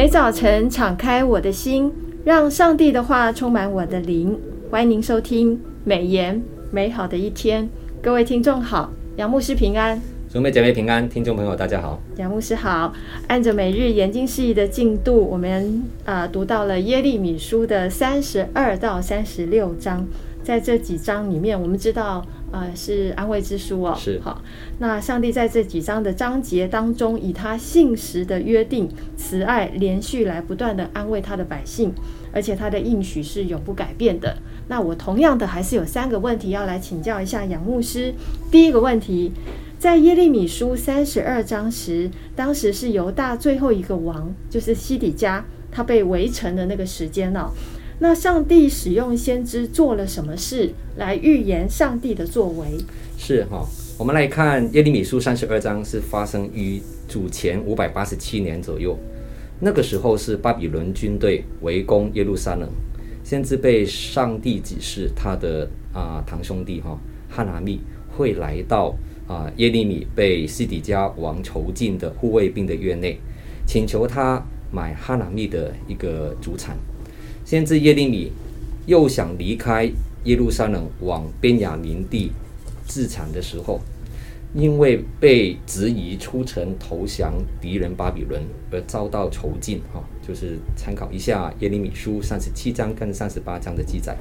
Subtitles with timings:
[0.00, 1.92] 每早晨敞开我的心，
[2.24, 4.34] 让上帝的话充满我的灵。
[4.70, 7.68] 欢迎您收听美言美好的一天，
[8.00, 10.00] 各位听众好，杨牧师平安，
[10.32, 12.94] 兄妹姐妹平安，听众朋友大家好，杨牧师好。
[13.28, 20.06] 按着每日研经释义的进度，我们啊、呃、读到了耶利米书的三十二到三十六章，
[20.42, 22.24] 在这几章里面，我们知道。
[22.52, 23.96] 呃，是安慰之书哦。
[23.96, 24.42] 是好，
[24.80, 31.92] 那上帝在这几章的章节当中，以他信实的约定、慈爱，连续来不断的安慰他的百姓，
[32.32, 34.36] 而且他的应许是永不改变的。
[34.66, 38.12] 那我同样的还是有三个问题要来请教一下杨牧师。
[38.50, 39.30] 第一个问题，
[39.78, 47.50] 在耶利米书三十二章时，当时是犹大最后一个王，就是西底家，他被围城的那个时间哦。
[48.02, 52.66] 那上帝使用先知做了什么事来预言上帝的作为？
[53.18, 53.62] 是哈，
[53.98, 58.98] 我们来看耶利米书三十二章，是发生于主前五百八十七年左右。
[59.60, 62.66] 那个时候是巴比伦军队围攻耶路撒冷，
[63.22, 66.98] 先知被上帝指示他的啊、堂兄弟哈
[67.28, 67.80] 哈拿密
[68.16, 73.18] 会来到啊、耶利米被西底家王囚禁的护卫兵的院内，
[73.66, 74.42] 请求他
[74.72, 76.78] 买哈拿密的一个祖产。
[77.50, 78.30] 先知耶利米
[78.86, 79.90] 又想离开
[80.22, 82.30] 耶路撒冷往便雅悯地
[82.86, 83.80] 自产的时候，
[84.54, 89.80] 因为被质疑出城投降敌人巴比伦而遭到囚禁。
[89.92, 94.16] 哈，就是参考一下耶利米书三十七章跟三十八章的记载。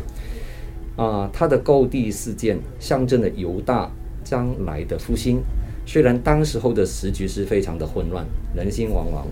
[0.95, 3.91] 啊，他的购地事件象征了犹大
[4.23, 5.39] 将来的复兴。
[5.85, 9.27] 虽然当时候的时局是非常的混乱，人心惶惶，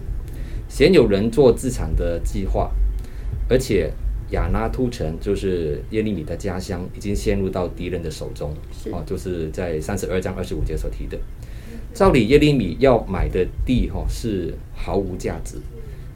[0.69, 2.69] 鲜有人做自产的计划。
[3.49, 3.91] 而且
[4.31, 8.53] 亚拉突城就是耶利米的家乡，已经陷入到敌人的手中。
[8.71, 11.17] 是哦，就是在三十二章二十五节所提的。
[11.93, 15.55] 照理耶利米要买的地，哈是毫无价值，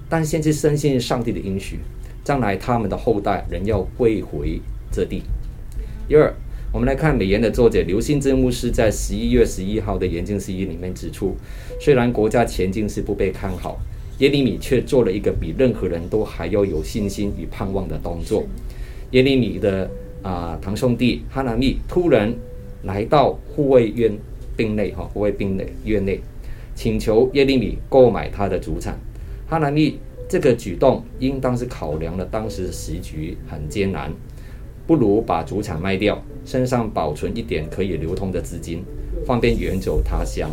[0.09, 1.79] 但先知深信上帝的应许，
[2.23, 4.61] 将来他们的后代仍要归回
[4.91, 5.23] 这地。
[6.07, 6.33] 第二，
[6.73, 11.35] 我们来看美言的作者刘兴志牧师在十一月十一号的研经释义里面指出，
[11.79, 13.79] 虽然国家前景是不被看好。
[14.21, 18.43] 耶利米却做了一个比任何人都还要有信心与盼望的动作。
[19.11, 19.89] 耶利米的
[20.21, 22.31] 啊、堂兄弟哈拿密突然
[22.83, 24.15] 来到护卫院
[24.55, 26.19] 兵内哈护卫兵内院内，
[26.75, 28.95] 请求耶利米购买他的祖产。
[29.49, 29.97] 哈拿密
[30.29, 34.13] 这个举动应当是考量了当时时局很艰难，
[34.85, 38.83] 不如把祖产卖掉，身上保存一点可以流通的资金，
[39.25, 40.51] 方便远走他乡。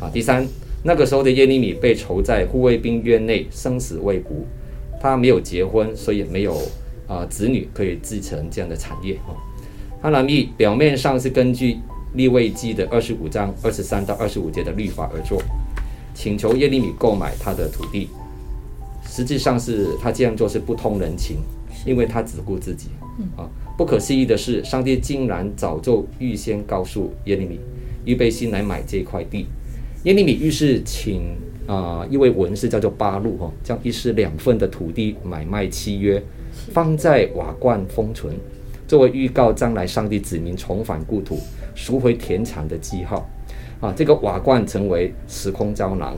[0.00, 0.48] 啊，第三。
[0.82, 4.46] 那个时候的耶利米被囚在护卫兵院内，生死未卜。
[5.00, 6.54] 他没有结婚，所以没有
[7.06, 9.16] 啊、呃、子女可以继承这样的产业。
[10.00, 11.78] 哈兰密表面上是根据
[12.14, 15.40] 利未记的二十五章二十三到二十五节的律法而做，
[16.14, 18.08] 请求耶利米购买他的土地。
[19.06, 21.38] 实际上是他这样做是不通人情，
[21.86, 22.88] 因为他只顾自己。
[23.36, 27.58] 啊，不可思议的是，上帝竟然早就预先告诉耶利米，
[28.04, 29.46] 预备心来买这块地。
[30.04, 31.22] 耶利米于是请
[31.66, 36.22] 啊、呃、一位文士叫做巴路哈，将一式两份的土地买卖契约
[36.72, 38.32] 放在瓦罐封存，
[38.86, 41.38] 作为预告将来上帝子民重返故土、
[41.74, 43.28] 赎回田产的记号。
[43.80, 46.16] 啊，这个瓦罐成为时空胶囊，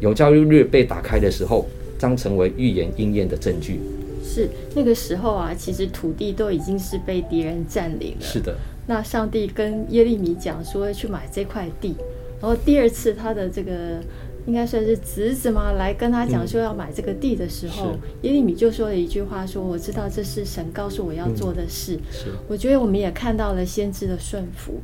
[0.00, 1.66] 有朝一日被打开的时候，
[1.98, 3.80] 将成为预言应验的证据。
[4.22, 8.20] 是那个时候啊，其实土地都已经是被敌人占领了。
[8.20, 8.56] 是的。
[8.86, 11.94] 那上帝跟耶利米讲说去买这块地。
[12.40, 14.00] 然后第二次，他的这个
[14.48, 21.96] 应该算是侄子嘛，来跟他讲说要买这个地的时候，嗯、耶利米就说了一句话说：“我知道这是神告诉我要做的事。
[21.96, 24.80] 嗯”是，我觉得我们也看到了先知的顺服。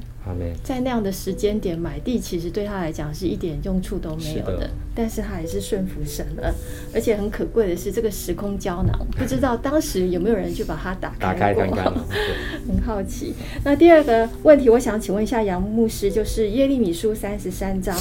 [0.63, 6.55] 在那样的时间点买地，其实对他来讲是一点用处都没有的，的但是他还是顺服神了。
[6.95, 11.63] 而且很可贵的是，这个时空胶囊， 不知道当时有没有人去把它打开过？
[11.65, 11.93] 打开看看，
[12.67, 13.35] 很好奇。
[13.65, 17.95] 那第二个问题，我想请问一下杨牧师，就是耶利米书三十三章，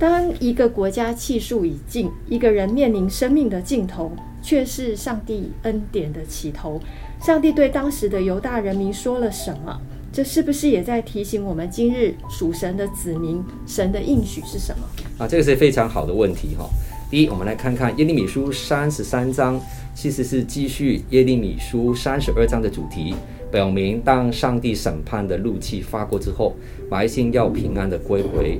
[0.00, 4.10] 当一个国家气数已尽，一个人面临生命的尽头，
[4.40, 6.80] 却是上帝恩典的起头。
[7.20, 9.78] 上帝对当时的犹大人民说了什么？
[10.10, 14.86] 这是不是也在提醒我们，今日属神的子民，神的应许是什么？
[15.18, 16.66] 啊，这个是非常好的问题哈。
[17.10, 19.60] 第一，我们来看看耶利米书三十三章，
[19.94, 23.14] 其实是继续耶利米书三十二章的主题，
[23.52, 26.54] 表明当上帝审判的怒气发过之后，
[26.88, 28.58] 百姓要平安的归回。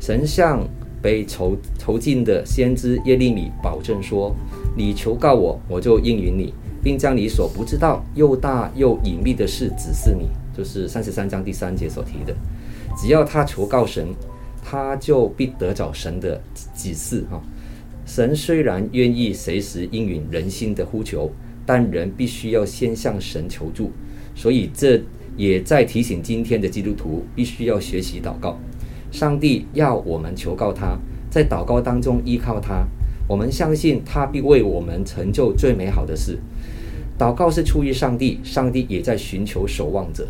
[0.00, 0.66] 神向
[1.00, 4.34] 被囚囚禁的先知耶利米保证说
[4.76, 6.52] ：“你求告我，我就应允你，
[6.82, 12.34] 并将你所不知道又大又隐秘的事指示你。”就是三十三章第三节所提的，
[12.96, 14.08] 只要他求告神，
[14.60, 16.40] 他就必得着神的
[16.74, 17.40] 指示哈。
[18.04, 21.30] 神虽然愿意随时应允人心的呼求，
[21.64, 23.92] 但人必须要先向神求助。
[24.34, 25.00] 所以这
[25.36, 28.58] 也在提醒今天的基督徒必须要学习祷告。
[29.10, 30.98] 上帝要我们求告他，
[31.30, 32.86] 在祷告当中依靠他。
[33.26, 36.38] 我们相信他必为我们成就最美好的事。
[37.18, 40.28] 祷告是出于上帝，上帝也在寻求守望者。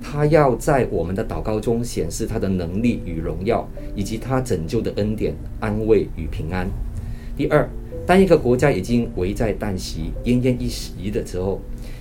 [0.00, 6.68] 他要在我们的祷告中显示他的能力与荣耀，以及他拯救的恩典、安慰与平安。
[7.36, 7.68] 第二，
[8.06, 11.60] 当一个国家已经危在旦夕、奄奄一息的时候，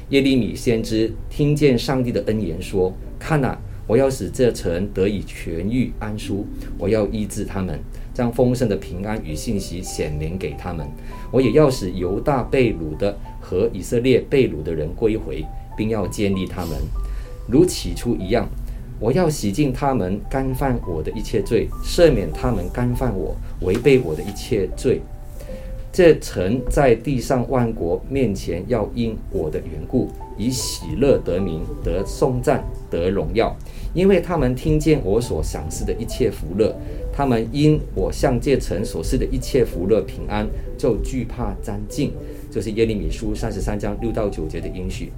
[0.10, 6.45] 耶利米先知听见上帝的恩言说：“看哪，我要使这城得以痊愈安舒，
[6.78, 7.80] 我要医治他们，
[8.13, 10.88] 将丰盛的平安与信息显明给他们。
[11.31, 15.45] 我也要使犹大被掳的和以色列被掳的人归回，
[15.75, 16.78] 并要建立他们，
[17.48, 18.48] 如起初一样。
[19.00, 25.01] 我要洗净他们干犯我的一切罪，赦免他们干犯我违背我的一切罪。”
[25.93, 30.07] 这城在地上万国面前，要因我的缘故，
[30.38, 33.53] 以喜乐得名，得颂赞，得荣耀，
[33.93, 36.73] 因为他们听见我所赏赐的一切福乐，
[37.11, 40.47] 他们因我向这城所赐的一切福乐平安，
[40.77, 42.11] 就惧怕战兢。
[42.49, 45.11] 就是耶利米书三十三章六到九节的应许。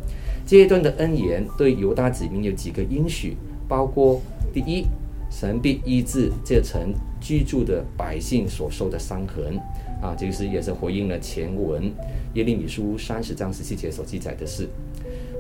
[0.46, 3.38] 这一段的恩言对犹大子民有几个应许，
[3.68, 4.20] 包括
[4.52, 4.86] 第一，
[5.34, 9.58] 神必医治这城居住的百姓所受的伤痕。
[10.00, 11.92] 啊，这个是也是回应了前文
[12.36, 14.70] 耶利米书三十章十七节所记载的事。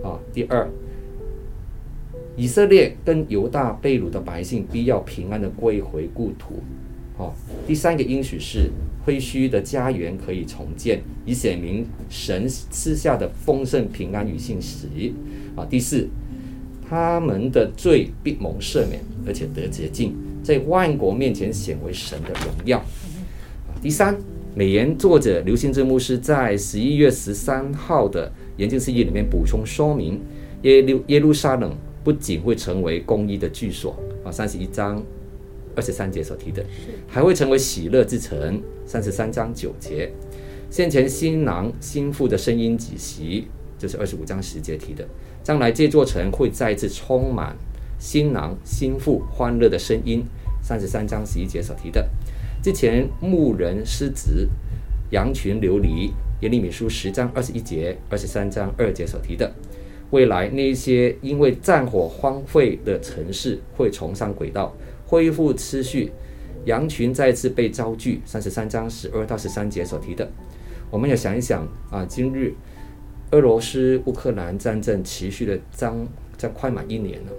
[0.03, 0.67] 啊，第二，
[2.35, 6.55] 以色列跟犹大被掳的百姓必要平安的归回故土。
[7.17, 7.31] 哦、
[7.67, 8.71] 第三个应许是
[9.05, 14.87] 废墟的家园可以重建，以显明神赐下的丰盛平安与信实。
[15.55, 16.07] 啊，第四，
[16.87, 22.83] 他们的罪必蒙赦免，而且得洁净，在万国面前显为神的荣耀。
[23.81, 24.17] 第三。
[24.55, 30.21] 美言作者刘兴志牧师在十一月十三号的研经释义里面补充说明，
[30.61, 35.03] 耶路耶路撒冷不仅会成为公义的居所啊，三十一章
[35.75, 36.63] 二十三节所提的，
[37.07, 40.13] 还会成为喜乐之城，三十三章九节，
[40.69, 43.47] 先前新郎新妇的声音几席，
[43.79, 45.03] 就是二十五章十节提的，
[45.43, 47.55] 将来这座城会再次充满
[47.99, 50.23] 新郎新妇欢乐的声音，
[50.61, 52.09] 三十三章十一节所提的。
[52.61, 54.47] 之前牧人失职，
[55.11, 59.51] 羊群流离，耶利米书十章二十一节、二十三章二节所提的，
[60.11, 64.73] 未来那些因为战火荒废的城市会重上轨道，
[65.05, 66.11] 恢复秩序，
[66.65, 70.31] 羊群再次被招聚，三十三章十二到十三节所提的，
[70.89, 72.53] 我们要想一想啊，今日
[73.33, 76.07] 俄罗斯乌克兰战争持续了将
[76.37, 77.31] 将快满一年了。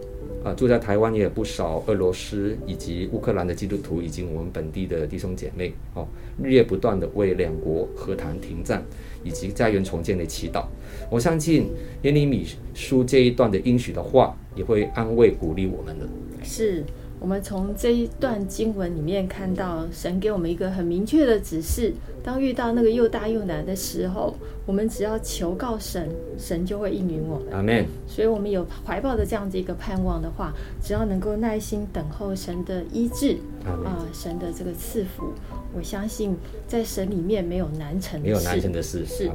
[0.42, 6.06] 啊，住在台湾也有不少俄罗斯以及乌克兰的基督徒，以及我们本地的弟兄姐妹，哦，
[6.42, 8.84] 日夜不断的为两国和谈停战
[9.22, 10.66] 以及家园重建的祈祷。
[11.08, 11.68] 我相信
[12.02, 12.44] 耶利米
[12.74, 16.06] 书这一段的应许的话，也会安慰鼓励我们的。
[16.42, 16.84] 是。
[17.20, 27.52] 我们从这一段经文里面看到，神给我们一个很明确的指示：当遇到那个又大又难的时候，我们只要求告神，神就会应允我们。
[27.52, 27.86] 阿门。
[28.06, 30.52] 所以，我们有怀抱的这样子一个盼望的话，
[30.82, 35.32] 只要能够耐心等候神的医治，啊、呃，神的这个赐福。
[35.76, 36.36] 我相信
[36.68, 39.04] 在神里面没有难成的事，没有难成的事。
[39.04, 39.30] 是。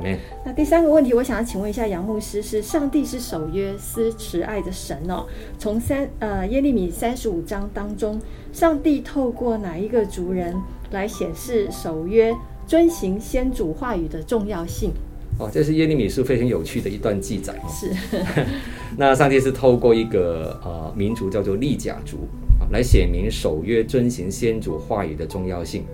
[0.46, 5.26] 那第三个问题，我想要请问一下杨牧师：是上帝是守约施慈爱的神哦？
[5.58, 8.20] 从三呃耶利米三十五章当中，
[8.54, 10.56] 上帝透过哪一个族人
[10.92, 12.34] 来显示守约、
[12.66, 14.92] 遵行先祖话语的重要性？
[15.38, 17.54] 哦，这是耶利米书非常有趣的一段记载。
[17.70, 17.92] 是。
[18.98, 25.86] 那上帝是透过一个呃民族叫做利甲族啊，来显明守约、遵行先祖话语的重要性。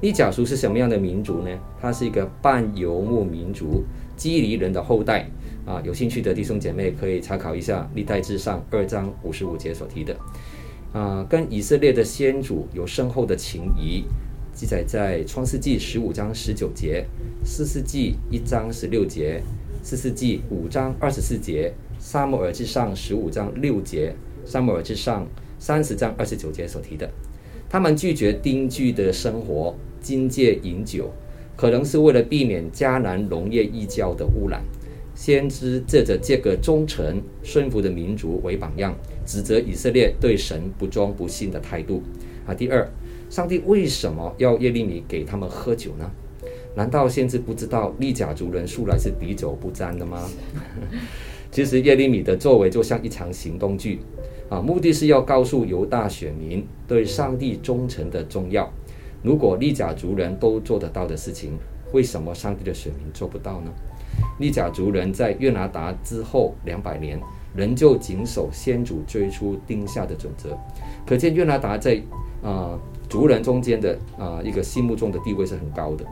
[0.00, 1.50] 利甲族是什么样的民族呢？
[1.80, 3.84] 它是一个半游牧民族，
[4.16, 5.28] 基尼人的后代
[5.64, 5.80] 啊。
[5.84, 10.16] 有兴趣的弟兄姐妹可以参考一下《历代志上》二章五十五节所提的
[10.92, 14.04] 啊，跟以色列的先祖有深厚的情谊，
[14.52, 17.06] 记载在《创世纪》十五章十九节，
[17.46, 19.40] 《四世纪》一章十六节，
[19.86, 21.72] 《四世纪》五章二十四节，
[22.02, 24.12] 《撒母耳记上》十五章六节，
[24.50, 25.22] 《撒母耳记上》
[25.64, 27.08] 三十章二十九节所提的。
[27.70, 29.72] 他们拒绝定居的生活。
[30.00, 31.12] 禁戒饮酒，
[31.56, 34.60] 可能是为了避免迦南农业异教的污染。
[35.14, 38.92] 先知借着这个忠诚顺服的民族为榜样，
[39.24, 42.02] 指责以色列对神不忠不信的态度。
[42.44, 42.90] 啊，第二，
[43.30, 46.10] 上帝为什么要耶利米给他们喝酒呢？
[46.74, 50.28] 难道先知不知道利甲族人素来是滴酒不沾的吗？
[51.52, 54.00] 其实耶利米的作为就像一场行动剧，
[54.48, 58.70] 啊，目的是要告诉犹大选民对上帝忠诚的重要。
[59.22, 61.58] 如果利甲族人都做得到的事情，
[61.92, 63.70] 为什么上帝的选民做不到呢？
[64.38, 67.18] 利甲族人在约拿达之后两百年，
[67.54, 70.56] 仍旧谨守先祖最初定下的准则，
[71.06, 72.00] 可见约拿达在
[72.42, 76.04] 啊、族人中间的啊、一个心目中的地位是很高的。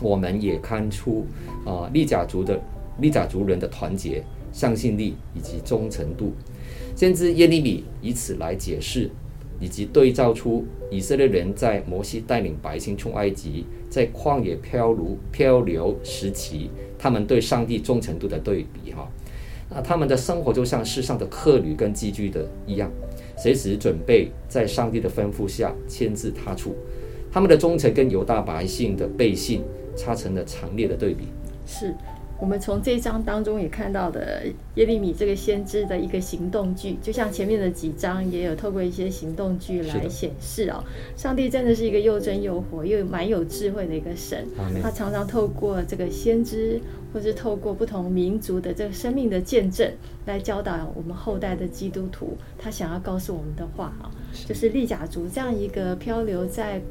[0.00, 1.26] 我们也看出
[1.64, 2.60] 啊利甲族的
[2.98, 4.22] 利甲族人的团结、
[4.56, 6.32] 向信力以及忠诚度。
[6.94, 9.10] 先知耶利米以此来解释，
[9.60, 19.06] 以及对照出以色列人在摩西带领百姓出埃及，在旷野漂流漂流时期，他们对上帝忠诚度的对比哈。
[19.68, 22.90] 那他们的生活就像世上的客旅跟寄居的一样，
[23.36, 26.74] 随时准备在上帝的吩咐下迁至他处。
[27.30, 29.60] 他们的忠诚跟犹大百姓的背信，
[29.94, 31.24] 擦成了强烈的对比。
[31.66, 31.94] 是。
[32.38, 34.42] 我们从这一章当中也看到的
[34.74, 40.84] 耶利米这个先知的一个行动剧，就像前面的几章也有透过一些行动剧来显示哦，
[41.16, 44.46] 上帝真的是一个又真又活又蛮有智慧的一个神。
[44.82, 46.78] 他常常透过这个先知，
[47.12, 49.90] 或是透过不同民族的这个生命的见证，
[50.26, 54.10] 来教导我们后代的基督徒，他想要告诉我们的话啊，
[54.46, 56.82] 就是利甲族这样一个漂流在。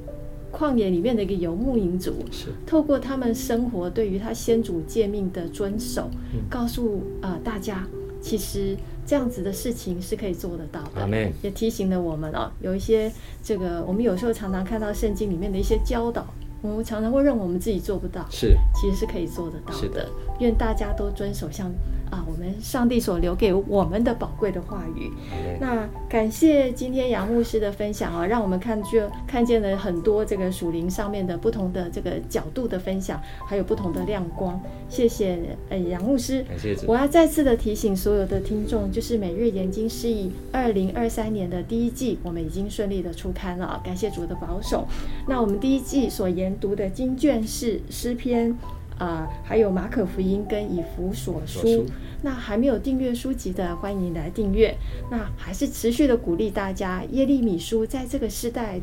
[0.55, 7.85] 旷野里面的一个游牧民族，是透过他们生活对于他先祖诫命的遵守，嗯、告诉啊、呃、大家，
[8.21, 11.31] 其实这样子的事情是可以做得到的。
[11.41, 13.11] 也提醒了我们哦，有一些
[13.43, 16.25] 这个我们有时候常常看到圣经里面的一些教导，
[16.61, 19.79] 我们常常会认为我们自己做不到，是其实是可以做得到的。
[19.79, 20.09] 是的，
[20.39, 21.69] 愿大家都遵守像。
[22.15, 25.11] 啊，我们上帝所留给我们的宝贵的话语。
[25.59, 34.61] 那感谢今天杨牧师的分享啊，让我们看就看见了很多这个属灵上面的不同的这个角度的分享，还有不同的亮光。
[34.87, 36.43] 谢谢呃杨牧师。
[36.43, 36.85] 感谢主。
[36.87, 44.87] 我要再次的提醒所有的听众，就是每日研经释义二零二三年的第一季，我们已经顺利的出刊了，感谢主的保守。
[45.27, 48.57] 那我们第一季所研读的经卷是诗篇。
[48.97, 51.85] 啊、呃，还有马可福音跟以弗所书，
[52.21, 54.75] 那还没有订阅书籍的，欢迎来订阅。
[55.11, 58.79] 那还是持续的鼓励大家，耶利米书在这个时代，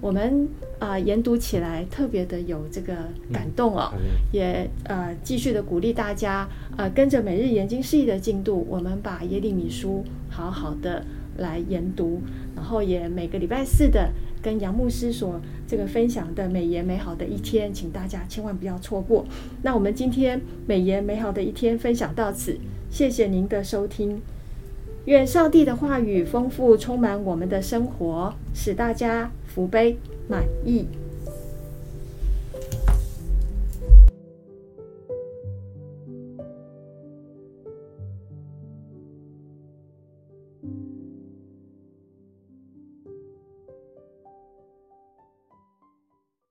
[0.00, 2.94] 我们啊、呃、研读起来特别的有这个
[3.32, 3.92] 感动哦。
[3.94, 4.00] 嗯、
[4.32, 11.04] 也呃继续的鼓励大家，呃跟着每日研经释义的进度，我们把耶利米书好好的
[11.38, 12.20] 来研读，
[12.56, 14.10] 然后也每个礼拜四的。
[14.42, 19.24] 跟杨牧师所这个分享的美言美好的一天，请大家千万不要错过。
[19.62, 22.58] 那我们今天美言美好的一天分享到此，
[22.90, 24.20] 谢谢您的收听。
[25.06, 29.96] 愿上帝的话语丰富充满我们的生活，使大家福杯
[30.28, 30.86] 满溢。